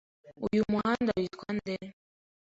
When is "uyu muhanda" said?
0.47-1.11